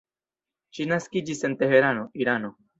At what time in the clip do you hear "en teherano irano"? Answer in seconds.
1.51-2.55